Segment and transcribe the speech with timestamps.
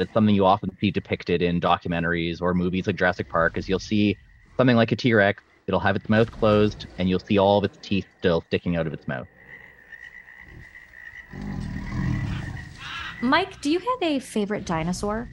[0.00, 3.78] It's something you often see depicted in documentaries or movies like Jurassic Park, is you'll
[3.78, 4.16] see
[4.56, 7.78] something like a T-Rex, it'll have its mouth closed, and you'll see all of its
[7.82, 9.26] teeth still sticking out of its mouth.
[13.20, 15.28] Mike, do you have a favorite dinosaur?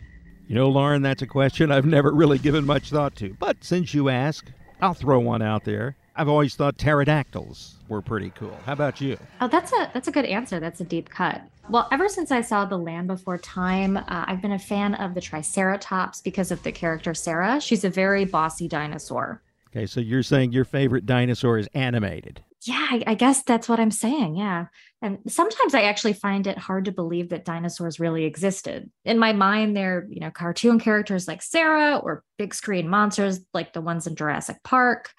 [0.48, 3.36] You know, Lauren, that's a question I've never really given much thought to.
[3.40, 4.46] But since you ask,
[4.82, 5.96] I'll throw one out there.
[6.16, 8.56] I've always thought pterodactyls were pretty cool.
[8.66, 9.18] How about you?
[9.42, 10.60] Oh, that's a that's a good answer.
[10.60, 11.42] That's a deep cut.
[11.70, 15.14] Well, ever since I saw The Land Before Time, uh, I've been a fan of
[15.14, 17.62] the Triceratops because of the character Cera.
[17.62, 19.42] She's a very bossy dinosaur.
[19.70, 22.44] Okay, so you're saying your favorite dinosaur is animated.
[22.62, 24.36] Yeah, I, I guess that's what I'm saying.
[24.36, 24.68] Yeah.
[25.02, 28.90] And sometimes I actually find it hard to believe that dinosaurs really existed.
[29.04, 33.74] In my mind, they're, you know, cartoon characters like Cera or big screen monsters like
[33.74, 35.12] the ones in Jurassic Park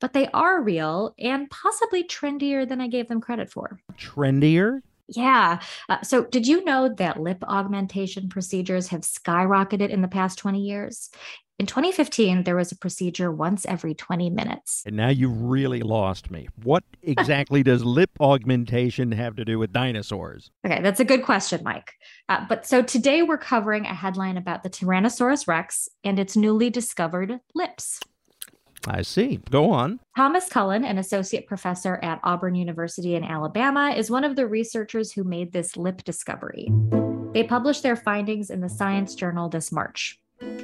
[0.00, 3.80] but they are real and possibly trendier than I gave them credit for.
[3.98, 4.82] Trendier?
[5.08, 5.60] Yeah.
[5.88, 10.60] Uh, so, did you know that lip augmentation procedures have skyrocketed in the past 20
[10.60, 11.10] years?
[11.58, 14.82] In 2015, there was a procedure once every 20 minutes.
[14.84, 16.48] And now you've really lost me.
[16.62, 20.50] What exactly does lip augmentation have to do with dinosaurs?
[20.66, 21.94] Okay, that's a good question, Mike.
[22.28, 26.68] Uh, but so today we're covering a headline about the Tyrannosaurus rex and its newly
[26.68, 28.00] discovered lips.
[28.86, 29.40] I see.
[29.50, 30.00] Go on.
[30.16, 35.12] Thomas Cullen, an associate professor at Auburn University in Alabama, is one of the researchers
[35.12, 36.68] who made this lip discovery.
[37.32, 40.18] They published their findings in the Science Journal this March.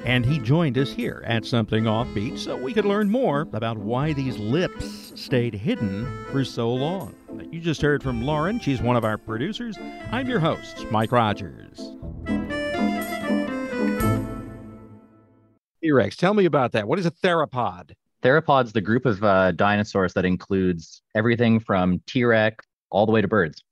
[0.04, 4.12] And he joined us here at Something Offbeat so we could learn more about why
[4.12, 7.14] these lips stayed hidden for so long.
[7.50, 8.60] You just heard from Lauren.
[8.60, 9.76] She's one of our producers.
[10.10, 11.92] I'm your host, Mike Rogers.
[15.82, 16.86] T Rex, tell me about that.
[16.86, 17.92] What is a theropod?
[18.22, 23.20] Theropods, the group of uh, dinosaurs that includes everything from T Rex all the way
[23.20, 23.62] to birds.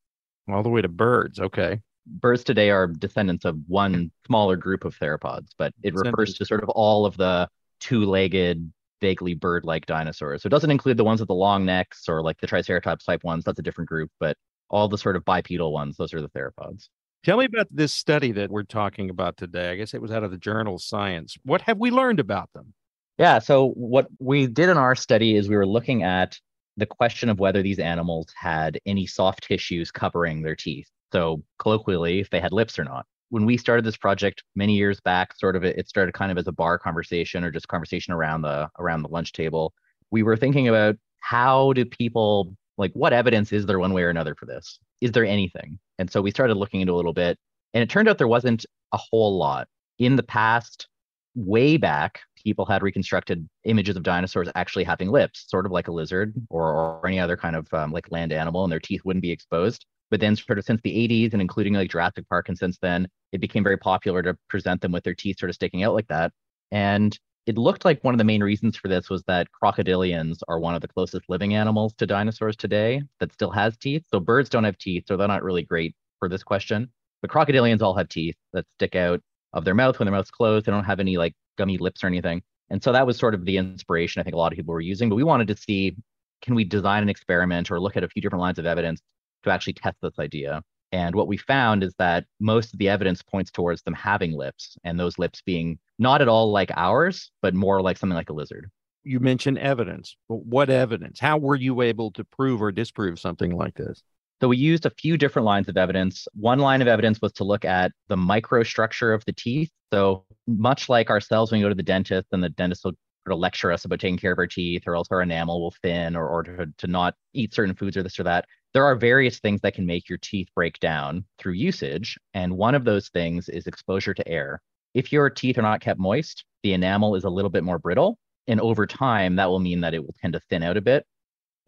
[0.50, 1.38] All the way to birds.
[1.38, 1.80] Okay.
[2.06, 6.64] Birds today are descendants of one smaller group of theropods, but it refers to sort
[6.64, 10.42] of all of the two legged, vaguely bird like dinosaurs.
[10.42, 13.22] So it doesn't include the ones with the long necks or like the Triceratops type
[13.22, 13.44] ones.
[13.44, 14.36] That's a different group, but
[14.68, 16.88] all the sort of bipedal ones, those are the theropods.
[17.22, 19.70] Tell me about this study that we're talking about today.
[19.70, 21.36] I guess it was out of the journal Science.
[21.44, 22.72] What have we learned about them?
[23.20, 23.38] Yeah.
[23.38, 26.40] So what we did in our study is we were looking at
[26.78, 30.88] the question of whether these animals had any soft tissues covering their teeth.
[31.12, 33.04] So colloquially, if they had lips or not.
[33.28, 36.48] When we started this project many years back, sort of it started kind of as
[36.48, 39.74] a bar conversation or just conversation around the around the lunch table.
[40.10, 44.08] We were thinking about how do people like what evidence is there one way or
[44.08, 44.78] another for this?
[45.02, 45.78] Is there anything?
[45.98, 47.38] And so we started looking into a little bit,
[47.74, 48.64] and it turned out there wasn't
[48.94, 49.68] a whole lot.
[49.98, 50.88] In the past,
[51.34, 55.92] way back, people had reconstructed images of dinosaurs actually having lips, sort of like a
[55.92, 59.22] lizard or, or any other kind of um, like land animal, and their teeth wouldn't
[59.22, 59.86] be exposed.
[60.10, 63.06] But then, sort of since the 80s and including like Jurassic Park, and since then,
[63.32, 66.08] it became very popular to present them with their teeth sort of sticking out like
[66.08, 66.32] that.
[66.72, 70.58] And it looked like one of the main reasons for this was that crocodilians are
[70.58, 74.04] one of the closest living animals to dinosaurs today that still has teeth.
[74.08, 76.90] So birds don't have teeth, so they're not really great for this question.
[77.22, 79.20] But crocodilians all have teeth that stick out
[79.52, 80.66] of their mouth when their mouth's closed.
[80.66, 82.42] They don't have any like gummy lips or anything.
[82.70, 84.80] And so that was sort of the inspiration I think a lot of people were
[84.80, 85.08] using.
[85.08, 85.96] But we wanted to see
[86.42, 89.02] can we design an experiment or look at a few different lines of evidence
[89.44, 90.62] to actually test this idea.
[90.92, 94.76] And what we found is that most of the evidence points towards them having lips,
[94.82, 98.34] and those lips being not at all like ours, but more like something like a
[98.34, 98.70] lizard.
[99.04, 101.20] You mentioned evidence, but what evidence?
[101.20, 104.02] How were you able to prove or disprove something like this?
[104.40, 106.26] So we used a few different lines of evidence.
[106.32, 109.70] One line of evidence was to look at the microstructure of the teeth.
[109.92, 112.94] So much like ourselves, when we go to the dentist and the dentist will
[113.26, 115.74] sort of lecture us about taking care of our teeth or else our enamel will
[115.82, 118.46] thin or, or to, to not eat certain foods or this or that.
[118.72, 122.16] There are various things that can make your teeth break down through usage.
[122.32, 124.62] And one of those things is exposure to air.
[124.94, 128.16] If your teeth are not kept moist, the enamel is a little bit more brittle.
[128.46, 131.04] And over time, that will mean that it will tend to thin out a bit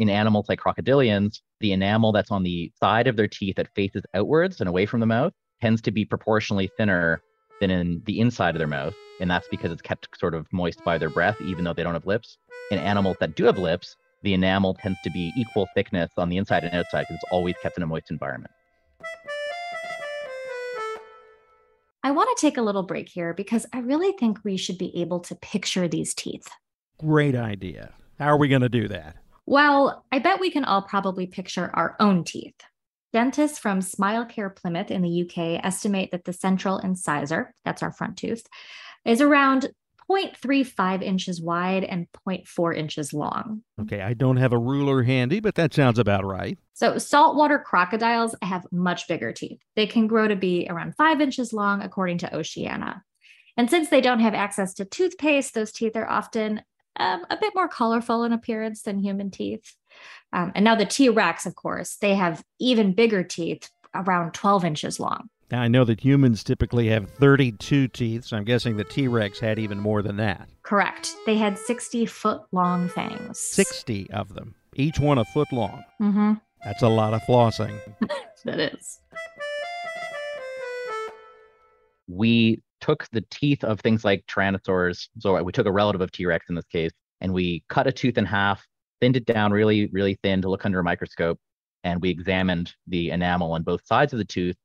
[0.02, 4.02] in animals like crocodilians, the enamel that's on the side of their teeth that faces
[4.14, 7.22] outwards and away from the mouth tends to be proportionally thinner
[7.60, 8.94] than in the inside of their mouth.
[9.20, 11.94] And that's because it's kept sort of moist by their breath, even though they don't
[11.94, 12.36] have lips.
[12.70, 16.36] In animals that do have lips, the enamel tends to be equal thickness on the
[16.36, 18.52] inside and outside because it's always kept in a moist environment.
[22.04, 25.00] I want to take a little break here because I really think we should be
[25.00, 26.48] able to picture these teeth.
[26.98, 27.94] Great idea.
[28.18, 29.16] How are we going to do that?
[29.52, 32.54] Well, I bet we can all probably picture our own teeth.
[33.12, 38.16] Dentists from SmileCare Plymouth in the UK estimate that the central incisor, that's our front
[38.16, 38.46] tooth,
[39.04, 39.68] is around
[40.10, 43.62] 0.35 inches wide and 0.4 inches long.
[43.78, 46.58] Okay, I don't have a ruler handy, but that sounds about right.
[46.72, 49.60] So, saltwater crocodiles have much bigger teeth.
[49.76, 53.04] They can grow to be around five inches long, according to Oceana.
[53.58, 56.62] And since they don't have access to toothpaste, those teeth are often
[56.96, 59.74] um, a bit more colorful in appearance than human teeth.
[60.32, 64.64] Um, and now the T Rex, of course, they have even bigger teeth, around 12
[64.64, 65.28] inches long.
[65.50, 69.38] Now, I know that humans typically have 32 teeth, so I'm guessing the T Rex
[69.38, 70.48] had even more than that.
[70.62, 71.12] Correct.
[71.26, 73.38] They had 60 foot long fangs.
[73.38, 75.84] 60 of them, each one a foot long.
[76.00, 76.34] Mm-hmm.
[76.64, 77.78] That's a lot of flossing.
[78.44, 79.00] that is.
[82.08, 85.08] We took the teeth of things like tyrannosaurs.
[85.20, 86.92] So we took a relative of T Rex in this case,
[87.22, 88.66] and we cut a tooth in half,
[89.00, 91.38] thinned it down really, really thin to look under a microscope.
[91.84, 94.56] And we examined the enamel on both sides of the tooth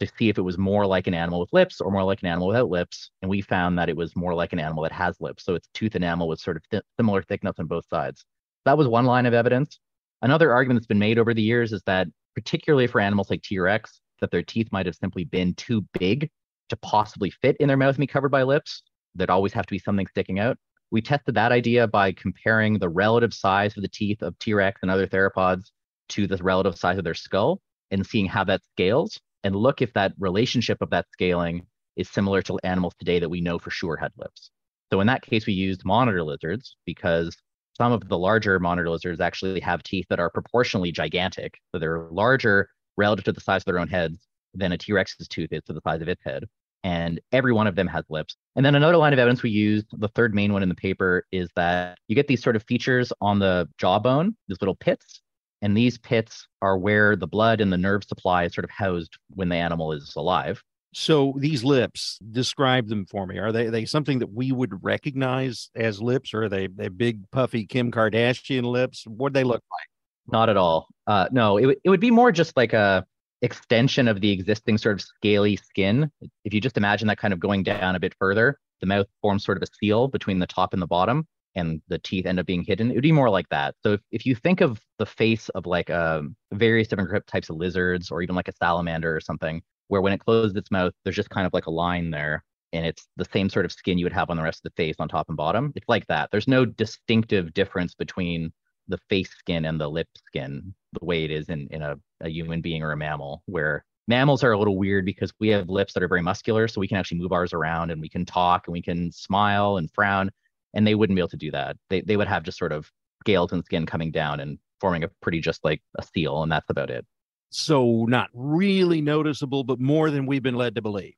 [0.00, 2.28] to see if it was more like an animal with lips or more like an
[2.28, 3.10] animal without lips.
[3.22, 5.44] And we found that it was more like an animal that has lips.
[5.44, 8.24] So its tooth enamel was sort of th- similar thickness on both sides.
[8.66, 9.78] That was one line of evidence.
[10.20, 13.58] Another argument that's been made over the years is that, particularly for animals like T
[13.58, 16.28] Rex, that their teeth might have simply been too big
[16.68, 18.82] to possibly fit in their mouth and be covered by lips.
[19.14, 20.58] There'd always have to be something sticking out.
[20.90, 24.80] We tested that idea by comparing the relative size of the teeth of T Rex
[24.82, 25.70] and other theropods
[26.10, 27.60] to the relative size of their skull
[27.90, 31.66] and seeing how that scales and look if that relationship of that scaling
[31.96, 34.50] is similar to animals today that we know for sure had lips.
[34.92, 37.36] So in that case, we used monitor lizards because
[37.76, 41.58] some of the larger monitor lizards actually have teeth that are proportionally gigantic.
[41.72, 44.26] So they're larger relative to the size of their own heads
[44.56, 46.44] than a T Rex's tooth is to the size of its head.
[46.84, 48.36] And every one of them has lips.
[48.54, 51.24] And then another line of evidence we used, the third main one in the paper,
[51.32, 55.20] is that you get these sort of features on the jawbone, these little pits,
[55.62, 59.18] and these pits are where the blood and the nerve supply is sort of housed
[59.30, 60.62] when the animal is alive.
[60.94, 63.38] So these lips, describe them for me.
[63.38, 67.28] Are they, they something that we would recognize as lips, or are they they big
[67.32, 69.04] puffy Kim Kardashian lips?
[69.06, 70.32] What do they look like?
[70.32, 70.88] Not at all.
[71.06, 73.04] Uh, no, it, it would be more just like a
[73.42, 76.10] extension of the existing sort of scaly skin.
[76.44, 79.44] If you just imagine that kind of going down a bit further, the mouth forms
[79.44, 82.46] sort of a seal between the top and the bottom and the teeth end up
[82.46, 82.90] being hidden.
[82.90, 83.74] It would be more like that.
[83.82, 87.56] So if, if you think of the face of like um, various different types of
[87.56, 91.16] lizards or even like a salamander or something, where when it closes its mouth, there's
[91.16, 94.04] just kind of like a line there and it's the same sort of skin you
[94.04, 95.72] would have on the rest of the face on top and bottom.
[95.76, 96.30] It's like that.
[96.30, 98.52] There's no distinctive difference between
[98.88, 102.28] the face skin and the lip skin the way it is in, in a, a
[102.28, 105.92] human being or a mammal, where mammals are a little weird because we have lips
[105.92, 106.68] that are very muscular.
[106.68, 109.76] So we can actually move ours around and we can talk and we can smile
[109.76, 110.30] and frown
[110.74, 111.76] and they wouldn't be able to do that.
[111.90, 112.90] They they would have just sort of
[113.20, 116.70] scales and skin coming down and forming a pretty just like a seal, and that's
[116.70, 117.04] about it.
[117.50, 121.14] So not really noticeable, but more than we've been led to believe.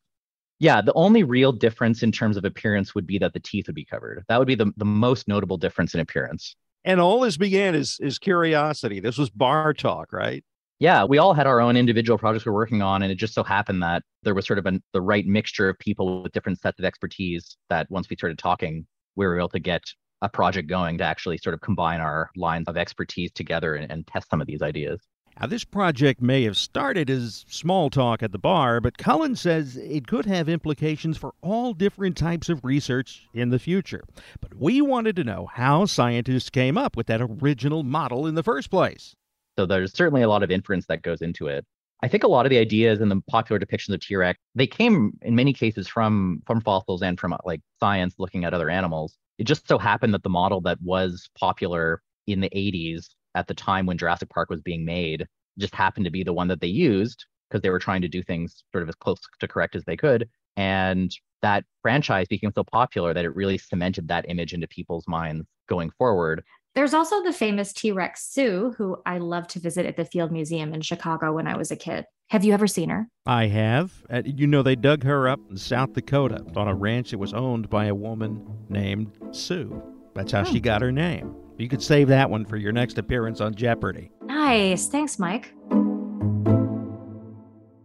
[0.60, 3.74] Yeah, the only real difference in terms of appearance would be that the teeth would
[3.74, 4.24] be covered.
[4.28, 6.56] That would be the, the most notable difference in appearance.
[6.88, 8.98] And all this began as, as curiosity.
[8.98, 10.42] This was bar talk, right?
[10.78, 13.34] Yeah, we all had our own individual projects we we're working on, and it just
[13.34, 16.58] so happened that there was sort of a, the right mixture of people with different
[16.58, 18.86] sets of expertise that once we started talking,
[19.16, 19.82] we were able to get
[20.22, 24.06] a project going to actually sort of combine our lines of expertise together and, and
[24.06, 24.98] test some of these ideas.
[25.40, 29.76] Now, this project may have started as small talk at the bar, but Cullen says
[29.76, 34.02] it could have implications for all different types of research in the future.
[34.40, 38.42] But we wanted to know how scientists came up with that original model in the
[38.42, 39.14] first place.
[39.56, 41.64] So there's certainly a lot of inference that goes into it.
[42.02, 45.12] I think a lot of the ideas and the popular depictions of T-Rex, they came
[45.22, 49.16] in many cases from from fossils and from uh, like science looking at other animals.
[49.38, 53.54] It just so happened that the model that was popular in the 80s at the
[53.54, 55.26] time when Jurassic Park was being made
[55.58, 58.22] just happened to be the one that they used because they were trying to do
[58.22, 60.28] things sort of as close to correct as they could.
[60.56, 65.46] And that franchise became so popular that it really cemented that image into people's minds
[65.68, 66.42] going forward.
[66.74, 70.30] There's also the famous T Rex Sue, who I love to visit at the Field
[70.30, 72.04] Museum in Chicago when I was a kid.
[72.30, 73.06] Have you ever seen her?
[73.24, 73.92] I have.
[74.24, 77.70] You know, they dug her up in South Dakota on a ranch that was owned
[77.70, 79.82] by a woman named Sue.
[80.14, 80.64] That's how she hmm.
[80.64, 81.34] got her name.
[81.58, 84.12] You could save that one for your next appearance on Jeopardy.
[84.22, 84.86] Nice.
[84.86, 85.52] Thanks, Mike.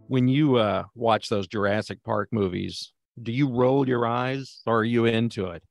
[0.06, 4.84] When you uh, watch those Jurassic Park movies, do you roll your eyes or are
[4.84, 5.64] you into it?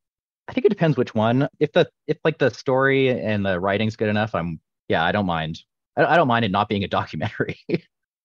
[0.49, 1.47] I think it depends which one.
[1.61, 5.25] If the if like the story and the writing's good enough, I'm yeah, I don't
[5.25, 5.61] mind.
[5.95, 7.57] I, I don't mind it not being a documentary.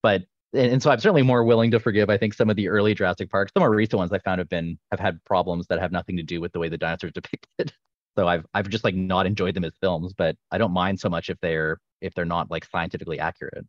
[0.02, 2.10] but and, and so I'm certainly more willing to forgive.
[2.10, 4.48] I think some of the early Jurassic Parks, the more recent ones I found have
[4.48, 7.72] been have had problems that have nothing to do with the way the dinosaurs depicted.
[8.18, 11.08] So I've I've just like not enjoyed them as films, but I don't mind so
[11.08, 13.64] much if they're if they're not like scientifically accurate.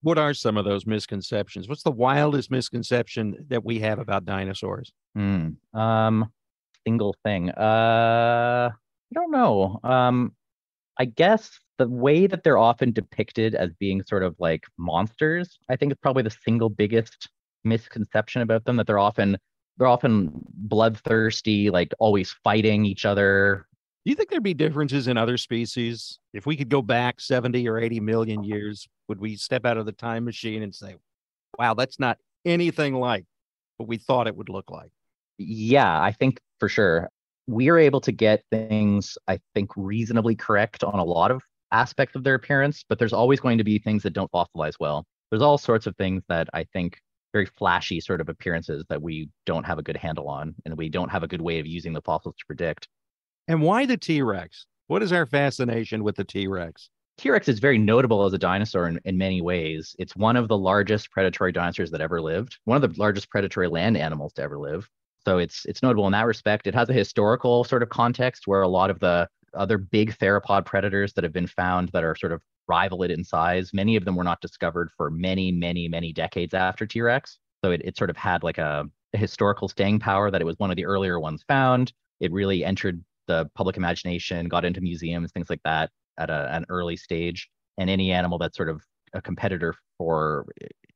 [0.00, 1.68] What are some of those misconceptions?
[1.68, 4.92] What's the wildest misconception that we have about dinosaurs?
[5.14, 5.50] Hmm.
[5.72, 6.32] Um,
[6.84, 7.50] single thing.
[7.50, 9.78] Uh, I don't know.
[9.84, 10.34] Um,
[10.98, 15.76] I guess the way that they're often depicted as being sort of like monsters, I
[15.76, 17.28] think is probably the single biggest
[17.62, 18.78] misconception about them.
[18.78, 19.38] That they're often
[19.78, 23.68] they're often bloodthirsty, like always fighting each other.
[24.04, 26.18] Do you think there'd be differences in other species?
[26.32, 28.48] If we could go back 70 or 80 million uh-huh.
[28.48, 30.96] years, would we step out of the time machine and say,
[31.58, 33.24] wow, that's not anything like
[33.76, 34.90] what we thought it would look like?
[35.38, 37.08] Yeah, I think for sure.
[37.46, 42.16] We are able to get things, I think, reasonably correct on a lot of aspects
[42.16, 45.04] of their appearance, but there's always going to be things that don't fossilize well.
[45.30, 46.98] There's all sorts of things that I think
[47.32, 50.88] very flashy sort of appearances that we don't have a good handle on and we
[50.88, 52.88] don't have a good way of using the fossils to predict.
[53.52, 54.64] And why the T Rex?
[54.86, 56.88] What is our fascination with the T Rex?
[57.18, 59.94] T Rex is very notable as a dinosaur in, in many ways.
[59.98, 63.68] It's one of the largest predatory dinosaurs that ever lived, one of the largest predatory
[63.68, 64.88] land animals to ever live.
[65.26, 66.66] So it's it's notable in that respect.
[66.66, 70.64] It has a historical sort of context where a lot of the other big theropod
[70.64, 74.06] predators that have been found that are sort of rival it in size, many of
[74.06, 77.38] them were not discovered for many, many, many decades after T Rex.
[77.62, 80.58] So it, it sort of had like a, a historical staying power that it was
[80.58, 81.92] one of the earlier ones found.
[82.18, 86.64] It really entered the public imagination, got into museums, things like that at a, an
[86.68, 87.48] early stage.
[87.78, 88.82] And any animal that's sort of
[89.14, 90.46] a competitor for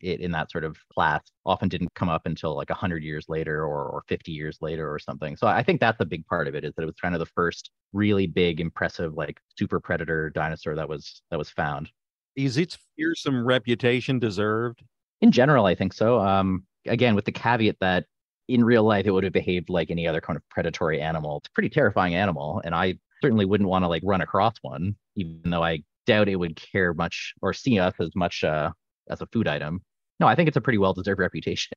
[0.01, 3.63] it in that sort of class often didn't come up until like 100 years later
[3.63, 5.37] or, or 50 years later or something.
[5.37, 7.19] So I think that's a big part of it is that it was kind of
[7.19, 11.91] the first really big, impressive, like super predator dinosaur that was that was found.
[12.37, 14.83] Is its fearsome reputation deserved?
[15.23, 16.21] In general, I think so.
[16.21, 18.05] Um, again, with the caveat that
[18.49, 21.39] in real life it would have behaved like any other kind of predatory animal.
[21.39, 24.97] It's a pretty terrifying animal, and I certainly wouldn't want to like run across one,
[25.17, 28.71] even though I doubt it would care much or see us as much uh,
[29.09, 29.83] as a food item.
[30.21, 31.77] No, I think it's a pretty well deserved reputation.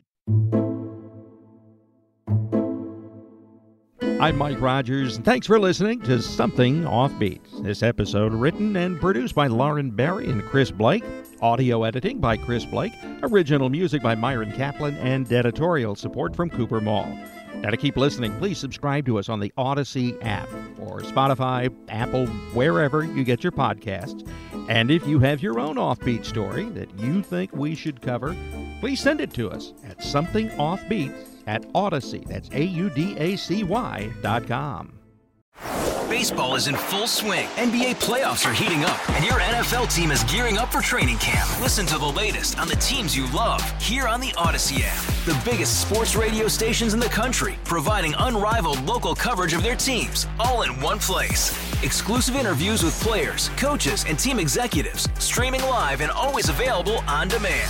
[4.19, 7.63] I'm Mike Rogers, and thanks for listening to Something Offbeat.
[7.63, 11.05] This episode written and produced by Lauren Barry and Chris Blake.
[11.41, 12.91] Audio editing by Chris Blake.
[13.23, 17.07] Original music by Myron Kaplan and editorial support from Cooper Mall.
[17.55, 20.49] Now, to keep listening, please subscribe to us on the Audacy app
[20.81, 24.29] or Spotify, Apple, wherever you get your podcasts.
[24.67, 28.35] And if you have your own offbeat story that you think we should cover,
[28.81, 32.23] please send it to us at somethingoffbeat at Audacy.
[32.27, 34.93] That's A U D A C Y dot com.
[36.09, 37.47] Baseball is in full swing.
[37.49, 41.47] NBA playoffs are heating up, and your NFL team is gearing up for training camp.
[41.61, 45.03] Listen to the latest on the teams you love here on the Audacy app.
[45.25, 50.25] The biggest sports radio stations in the country, providing unrivaled local coverage of their teams,
[50.39, 51.53] all in one place.
[51.83, 57.69] Exclusive interviews with players, coaches, and team executives, streaming live and always available on demand.